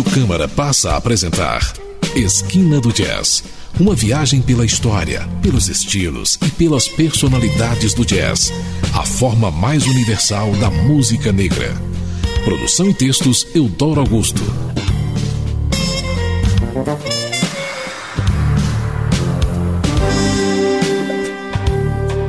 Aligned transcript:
Rádio 0.00 0.14
Câmara 0.14 0.48
passa 0.48 0.92
a 0.92 0.96
apresentar 0.96 1.74
Esquina 2.14 2.80
do 2.80 2.90
Jazz. 2.90 3.44
Uma 3.78 3.94
viagem 3.94 4.40
pela 4.40 4.64
história, 4.64 5.28
pelos 5.42 5.68
estilos 5.68 6.38
e 6.46 6.48
pelas 6.48 6.88
personalidades 6.88 7.92
do 7.92 8.04
jazz. 8.04 8.50
A 8.94 9.04
forma 9.04 9.50
mais 9.50 9.86
universal 9.86 10.52
da 10.52 10.70
música 10.70 11.32
negra. 11.32 11.74
Produção 12.44 12.88
e 12.88 12.94
textos 12.94 13.46
Eudoro 13.54 14.00
Augusto. 14.00 14.42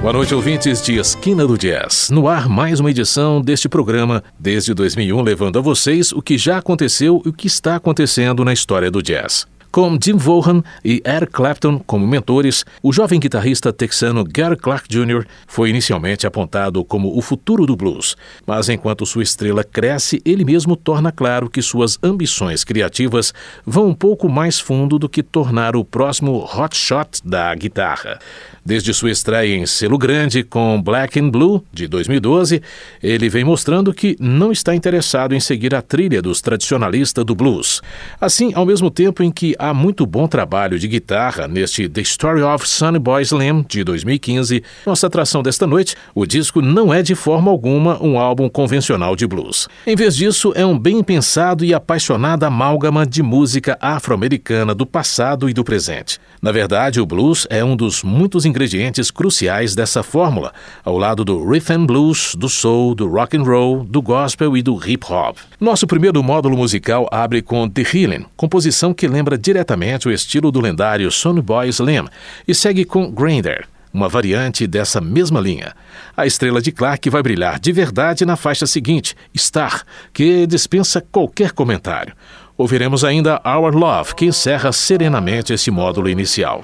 Boa 0.01 0.13
noite, 0.13 0.33
ouvintes 0.33 0.81
de 0.81 0.97
Esquina 0.97 1.45
do 1.45 1.55
Jazz. 1.55 2.09
No 2.09 2.27
ar, 2.27 2.49
mais 2.49 2.79
uma 2.79 2.89
edição 2.89 3.39
deste 3.39 3.69
programa, 3.69 4.23
desde 4.39 4.73
2001, 4.73 5.21
levando 5.21 5.59
a 5.59 5.61
vocês 5.61 6.11
o 6.11 6.23
que 6.23 6.39
já 6.39 6.57
aconteceu 6.57 7.21
e 7.23 7.29
o 7.29 7.33
que 7.33 7.45
está 7.45 7.75
acontecendo 7.75 8.43
na 8.43 8.51
história 8.51 8.89
do 8.89 8.99
jazz. 8.99 9.45
Com 9.71 9.97
Jim 10.03 10.17
Vaughan 10.17 10.61
e 10.83 11.01
Eric 11.05 11.31
Clapton 11.31 11.79
como 11.79 12.05
mentores, 12.05 12.65
o 12.83 12.91
jovem 12.91 13.21
guitarrista 13.21 13.71
texano 13.71 14.25
Gary 14.25 14.57
Clark 14.57 14.85
Jr. 14.89 15.25
foi 15.47 15.69
inicialmente 15.69 16.27
apontado 16.27 16.83
como 16.83 17.17
o 17.17 17.21
futuro 17.21 17.65
do 17.65 17.73
blues, 17.73 18.17
mas 18.45 18.67
enquanto 18.67 19.05
sua 19.05 19.23
estrela 19.23 19.63
cresce, 19.63 20.21
ele 20.25 20.43
mesmo 20.43 20.75
torna 20.75 21.09
claro 21.09 21.49
que 21.49 21.61
suas 21.61 21.97
ambições 22.03 22.65
criativas 22.65 23.33
vão 23.65 23.87
um 23.87 23.93
pouco 23.93 24.27
mais 24.27 24.59
fundo 24.59 24.99
do 24.99 25.07
que 25.07 25.23
tornar 25.23 25.73
o 25.73 25.85
próximo 25.85 26.45
hotshot 26.53 27.21
da 27.23 27.55
guitarra. 27.55 28.19
Desde 28.63 28.93
sua 28.93 29.09
estreia 29.09 29.55
em 29.55 29.65
selo 29.65 29.97
grande 29.97 30.43
com 30.43 30.79
Black 30.81 31.19
and 31.19 31.29
Blue, 31.29 31.63
de 31.73 31.87
2012, 31.87 32.61
ele 33.01 33.27
vem 33.27 33.43
mostrando 33.43 33.93
que 33.93 34.15
não 34.19 34.51
está 34.51 34.75
interessado 34.75 35.33
em 35.33 35.39
seguir 35.39 35.73
a 35.73 35.81
trilha 35.81 36.21
dos 36.21 36.41
tradicionalistas 36.41 37.25
do 37.25 37.33
blues. 37.33 37.81
Assim, 38.19 38.51
ao 38.53 38.65
mesmo 38.65 38.91
tempo 38.91 39.23
em 39.23 39.31
que 39.31 39.55
há 39.61 39.75
muito 39.75 40.07
bom 40.07 40.27
trabalho 40.27 40.79
de 40.79 40.87
guitarra 40.87 41.47
neste 41.47 41.87
The 41.87 42.01
Story 42.01 42.41
of 42.41 42.67
Sonny 42.67 42.97
Boy 42.97 43.21
Slim, 43.21 43.63
de 43.69 43.83
2015, 43.83 44.63
nossa 44.87 45.05
atração 45.05 45.43
desta 45.43 45.67
noite, 45.67 45.95
o 46.15 46.25
disco 46.25 46.63
não 46.63 46.91
é 46.91 47.03
de 47.03 47.13
forma 47.13 47.51
alguma 47.51 48.01
um 48.01 48.17
álbum 48.17 48.49
convencional 48.49 49.15
de 49.15 49.27
blues. 49.27 49.69
Em 49.85 49.95
vez 49.95 50.15
disso, 50.15 50.51
é 50.55 50.65
um 50.65 50.77
bem 50.77 51.03
pensado 51.03 51.63
e 51.63 51.75
apaixonada 51.75 52.47
amálgama 52.47 53.05
de 53.05 53.21
música 53.21 53.77
afro-americana 53.79 54.73
do 54.73 54.85
passado 54.85 55.47
e 55.47 55.53
do 55.53 55.63
presente. 55.63 56.19
Na 56.41 56.51
verdade, 56.51 56.99
o 56.99 57.05
blues 57.05 57.45
é 57.51 57.63
um 57.63 57.75
dos 57.75 58.01
muitos 58.01 58.45
ingredientes 58.45 59.11
cruciais 59.11 59.75
dessa 59.75 60.01
fórmula, 60.01 60.51
ao 60.83 60.97
lado 60.97 61.23
do 61.23 61.47
rhythm 61.47 61.85
blues, 61.85 62.33
do 62.33 62.49
soul, 62.49 62.95
do 62.95 63.07
rock 63.07 63.37
and 63.37 63.43
roll, 63.43 63.83
do 63.83 64.01
gospel 64.01 64.57
e 64.57 64.63
do 64.63 64.75
hip 64.83 65.05
hop. 65.07 65.37
Nosso 65.59 65.85
primeiro 65.85 66.23
módulo 66.23 66.57
musical 66.57 67.07
abre 67.11 67.43
com 67.43 67.69
The 67.69 67.83
Healing, 67.83 68.25
composição 68.35 68.91
que 68.91 69.07
lembra 69.07 69.37
diretamente 69.51 70.07
o 70.07 70.11
estilo 70.11 70.49
do 70.49 70.61
lendário 70.61 71.11
Sonny 71.11 71.41
Boy 71.41 71.67
Slim, 71.67 72.07
e 72.47 72.55
segue 72.55 72.85
com 72.85 73.11
Grinder, 73.11 73.67
uma 73.93 74.07
variante 74.07 74.65
dessa 74.65 75.01
mesma 75.01 75.41
linha. 75.41 75.75
A 76.15 76.25
estrela 76.25 76.61
de 76.61 76.71
Clark 76.71 77.09
vai 77.09 77.21
brilhar 77.21 77.59
de 77.59 77.71
verdade 77.73 78.25
na 78.25 78.37
faixa 78.37 78.65
seguinte, 78.65 79.13
Star, 79.35 79.83
que 80.13 80.47
dispensa 80.47 81.03
qualquer 81.11 81.51
comentário. 81.51 82.13
Ouviremos 82.57 83.03
ainda 83.03 83.41
Our 83.45 83.75
Love, 83.75 84.15
que 84.15 84.25
encerra 84.25 84.71
serenamente 84.71 85.53
esse 85.53 85.69
módulo 85.69 86.07
inicial. 86.09 86.63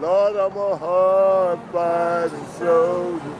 Lord, 0.00 0.34
I'm 0.34 0.56
a 0.56 0.76
hard 0.76 1.60
fighting 1.70 2.44
soldier, 2.58 3.36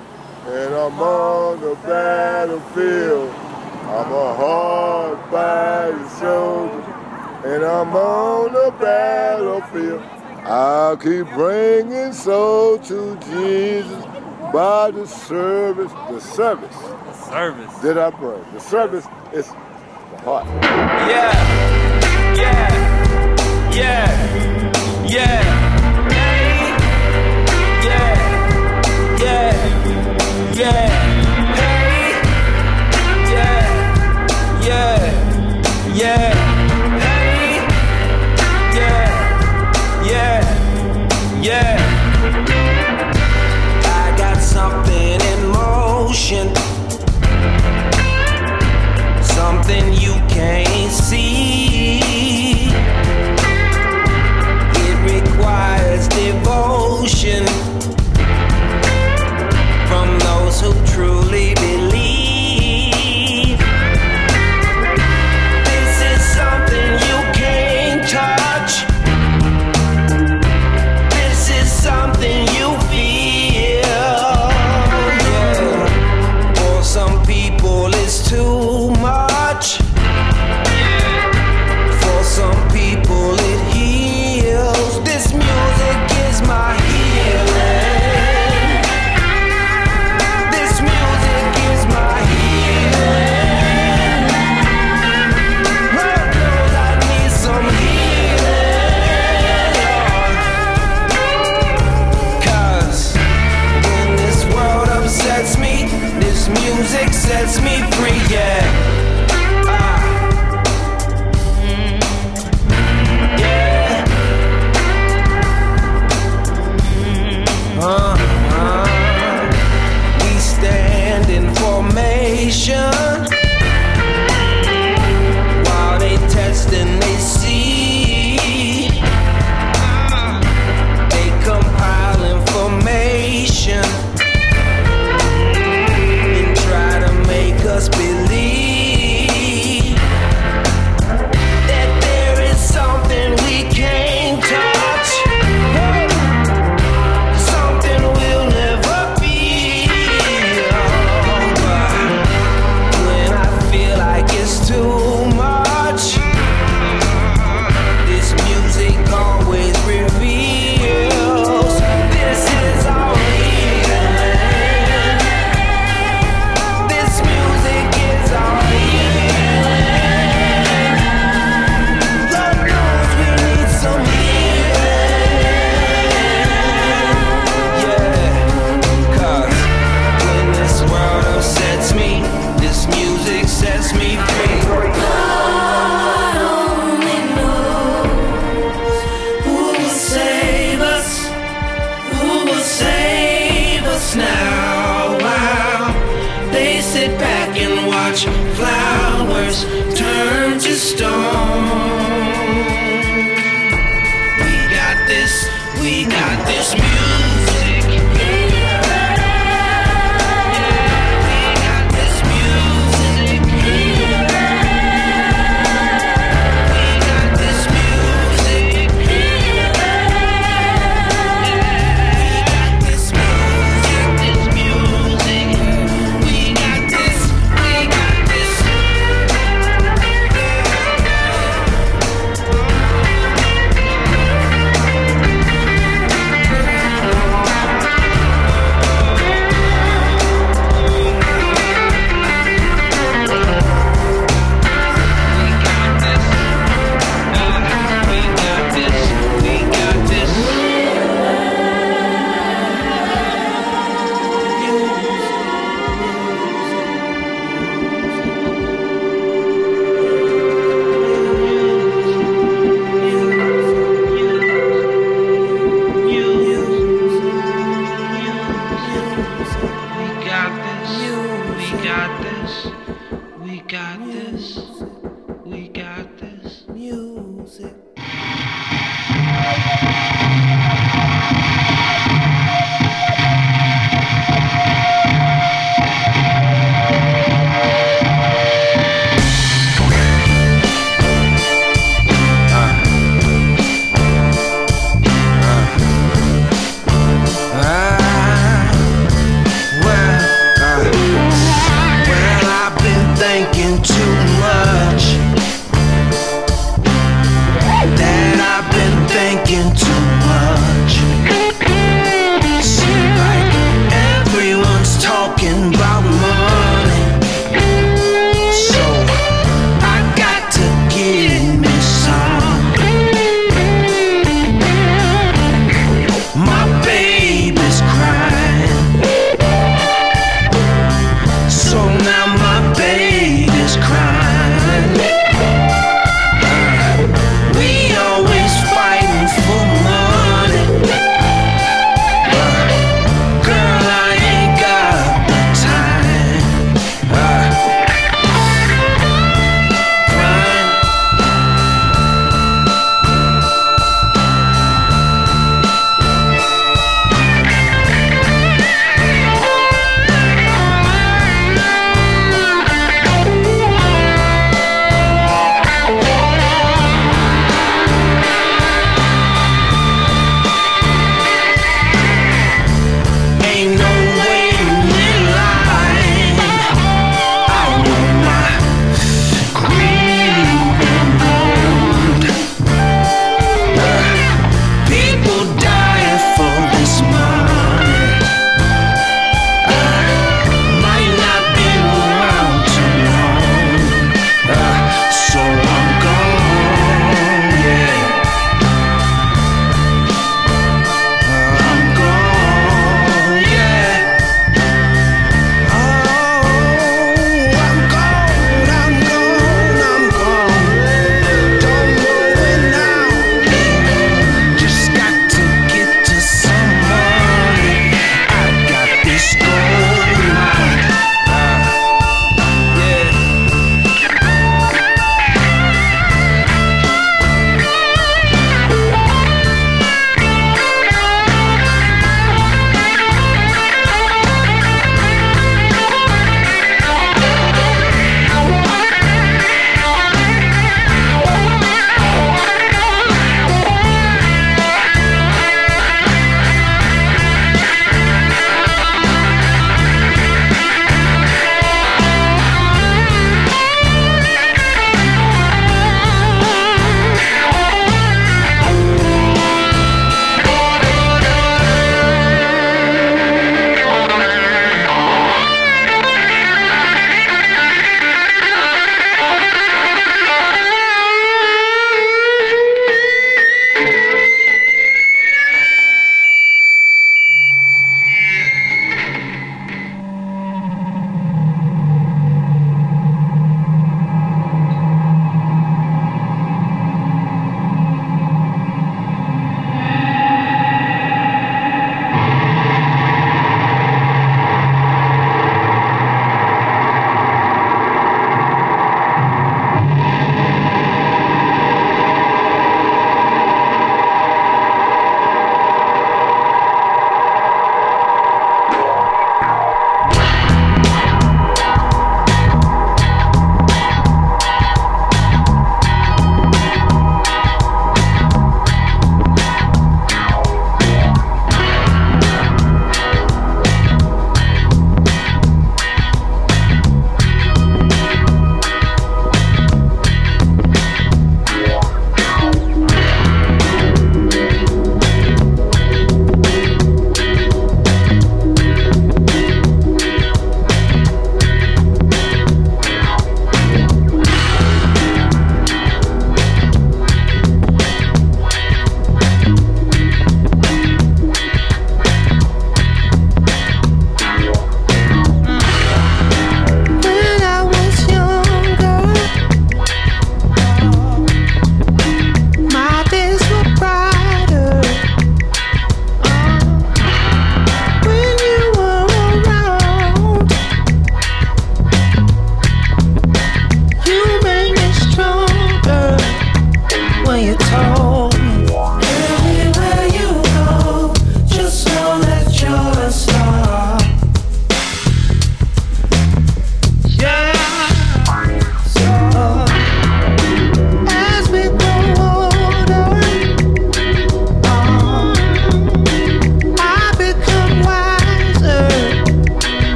and 0.47 0.73
I'm 0.73 1.01
on 1.01 1.61
the 1.61 1.75
battlefield. 1.85 3.42
I'm 3.93 4.11
a 4.11 4.35
hard 4.35 5.19
fighting 5.31 6.09
soldier, 6.19 6.81
and 7.45 7.63
I'm 7.63 7.95
on 7.95 8.53
the 8.55 8.75
battlefield. 8.81 10.03
I'll 10.45 10.97
keep 10.97 11.27
bringing 11.35 12.15
soul 12.15 12.79
to 12.79 13.17
Jesus 13.17 14.05
by 14.51 14.93
the 14.93 15.07
service, 15.07 15.93
the 15.93 16.21
service. 16.21 16.75
The 16.75 17.13
service. 17.13 17.79
Did 17.83 17.99
I 17.99 18.09
bring? 18.09 18.43
The 18.55 18.61
service 18.61 19.07
is 19.31 19.49
the 19.49 20.19
heart. 20.25 20.47
Yeah, 21.07 22.35
yeah, 22.35 23.73
yeah, 23.75 25.07
yeah. 25.07 25.63
Something 29.83 29.91
you 29.91 30.55
can't 30.57 31.02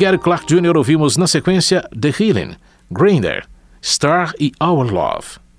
Gary 0.00 0.16
Clark 0.16 0.46
Jr. 0.46 0.78
ouvimos 0.78 1.18
na 1.18 1.26
sequência 1.26 1.86
The 1.92 2.08
Healing, 2.08 2.56
Grinder, 2.90 3.44
Star 3.82 4.32
e 4.40 4.50
Our 4.58 4.90
Love. 4.90 5.49